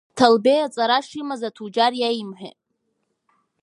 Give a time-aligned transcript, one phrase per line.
[0.17, 2.59] Ҭалбеи аҵара шимаз аҭуџьар иеимҳәеит.